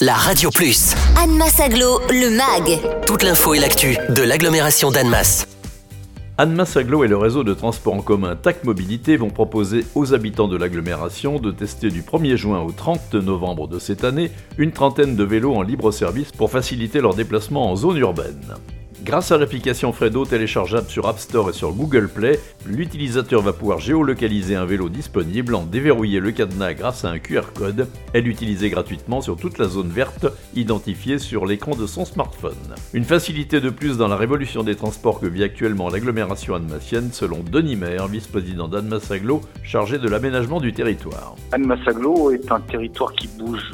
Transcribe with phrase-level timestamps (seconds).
[0.00, 0.94] la Radio Plus.
[1.16, 3.04] Annemasse Aglo, le MAG.
[3.06, 5.46] Toute l'info et l'actu de l'agglomération d'Annemasse.
[6.38, 10.48] Annemasse Aglo et le réseau de transport en commun TAC Mobilité vont proposer aux habitants
[10.48, 15.16] de l'agglomération de tester du 1er juin au 30 novembre de cette année une trentaine
[15.16, 18.54] de vélos en libre service pour faciliter leur déplacement en zone urbaine.
[19.02, 23.78] Grâce à l'application Fredo téléchargeable sur App Store et sur Google Play, l'utilisateur va pouvoir
[23.78, 28.68] géolocaliser un vélo disponible, en déverrouiller le cadenas grâce à un QR code et l'utiliser
[28.68, 32.52] gratuitement sur toute la zone verte identifiée sur l'écran de son smartphone.
[32.92, 37.38] Une facilité de plus dans la révolution des transports que vit actuellement l'agglomération annemassienne selon
[37.42, 41.36] Denis Maire, vice-président d'Annemasse Aglo, chargé de l'aménagement du territoire.
[41.52, 43.72] Annemasse Aglo est un territoire qui bouge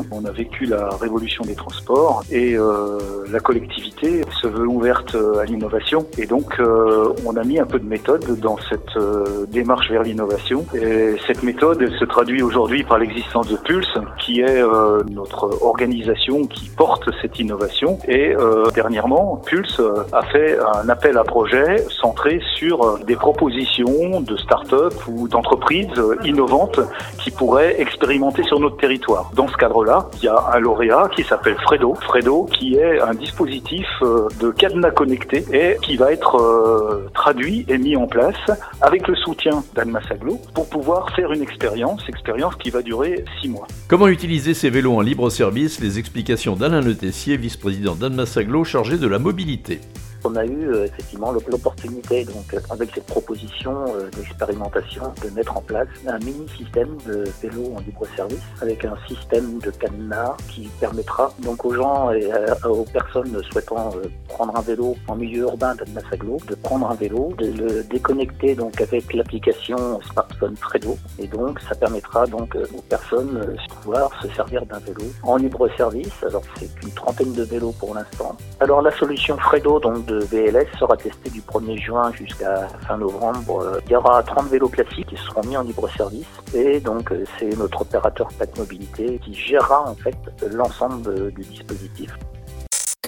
[0.00, 0.04] Hein.
[0.10, 2.98] On a vécu la révolution des transports et euh,
[3.30, 6.06] la collectivité se veut ouverte euh, à l'innovation.
[6.18, 10.02] Et donc, euh, on a mis un peu de méthode dans cette euh, démarche vers
[10.02, 10.64] l'innovation.
[10.74, 14.62] Et cette méthode, elle se traduit aujourd'hui par l'existence de Pulse, qui est
[15.10, 17.98] notre organisation qui porte cette innovation.
[18.08, 18.34] Et
[18.74, 19.80] dernièrement, Pulse
[20.12, 25.88] a fait un appel à projet centré sur des propositions de start-up ou d'entreprises
[26.24, 26.80] innovantes
[27.18, 29.30] qui pourraient expérimenter sur notre territoire.
[29.52, 31.94] Ce cadre-là, il y a un lauréat qui s'appelle Fredo.
[31.94, 37.78] Fredo, qui est un dispositif de cadenas connecté et qui va être euh, traduit et
[37.78, 38.36] mis en place
[38.80, 43.48] avec le soutien d'Anne Massaglo pour pouvoir faire une expérience, expérience qui va durer six
[43.48, 43.66] mois.
[43.88, 45.80] Comment utiliser ces vélos en libre service?
[45.80, 49.80] Les explications d'Alain Le Tessier, vice-président d'Anne Massaglo chargé de la mobilité
[50.24, 55.56] on a eu euh, effectivement l'opportunité, donc euh, avec cette proposition euh, d'expérimentation, de mettre
[55.56, 60.36] en place un mini système de vélo en libre service avec un système de cadenas
[60.48, 62.30] qui permettra donc aux gens et
[62.64, 63.92] aux personnes souhaitant
[64.28, 68.80] prendre un vélo en milieu urbain d'Annemasse-Aglo de prendre un vélo, de le déconnecter donc
[68.80, 74.64] avec l'application smartphone Fredo et donc ça permettra donc aux personnes de pouvoir se servir
[74.66, 76.12] d'un vélo en libre service.
[76.26, 78.36] Alors c'est une trentaine de vélos pour l'instant.
[78.60, 83.80] Alors la solution Fredo donc de VLS sera testé du 1er juin jusqu'à fin novembre.
[83.86, 87.56] Il y aura 30 vélos classiques qui seront mis en libre service et donc c'est
[87.56, 90.16] notre opérateur PAC Mobilité qui gérera en fait
[90.52, 92.10] l'ensemble du dispositif.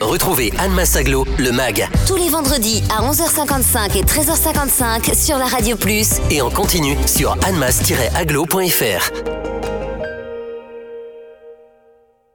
[0.00, 1.88] Retrouvez Anne Massaglo, le MAG.
[2.06, 6.20] Tous les vendredis à 11h55 et 13h55 sur la Radio Plus.
[6.30, 9.33] Et en continu sur annemass-aglo.fr.